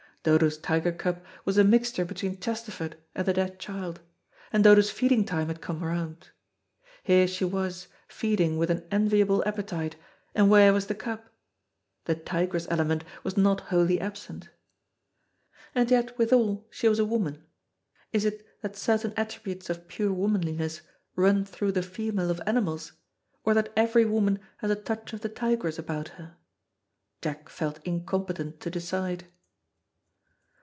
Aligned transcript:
Dodo's 0.23 0.59
tiger 0.59 0.91
cub 0.91 1.25
was 1.45 1.57
a 1.57 1.63
mixture 1.63 2.05
between 2.05 2.39
Chesterford 2.39 2.95
and 3.15 3.25
the 3.27 3.33
dead 3.33 3.57
child, 3.57 4.01
and 4.53 4.63
Dodo's 4.63 4.91
feeding 4.91 5.25
time 5.25 5.47
had 5.47 5.61
come 5.61 5.83
round. 5.83 6.29
Here 7.01 7.27
she 7.27 7.43
was 7.43 7.87
feeding 8.07 8.55
with 8.59 8.69
an 8.69 8.87
enviable 8.91 9.41
appetite, 9.47 9.95
and 10.35 10.47
where 10.47 10.73
was 10.73 10.85
the 10.85 10.93
cub? 10.93 11.23
The 12.05 12.13
tigress 12.13 12.67
element 12.69 13.03
was 13.23 13.35
not 13.35 13.61
wholly 13.71 13.99
absent. 13.99 14.49
And 15.73 15.89
yet, 15.89 16.15
withal, 16.19 16.67
she 16.69 16.87
was 16.87 16.99
a 16.99 17.03
woman. 17.05 17.43
Is 18.13 18.23
it 18.23 18.45
that 18.61 18.75
certain 18.77 19.15
attributes 19.17 19.71
of 19.71 19.87
pure 19.87 20.13
womanliness 20.13 20.81
run 21.15 21.45
through 21.45 21.71
the 21.71 21.81
female 21.81 22.29
of 22.29 22.39
animals, 22.45 22.91
or 23.43 23.55
that 23.55 23.73
every 23.75 24.05
woman 24.05 24.39
has 24.57 24.69
a 24.69 24.75
touch 24.75 25.13
of 25.13 25.21
the 25.21 25.29
tigress 25.29 25.79
about 25.79 26.09
her? 26.09 26.37
Jack 27.23 27.49
felt 27.49 27.79
incompetent 27.85 28.59
to 28.59 28.69
decide. 28.69 29.23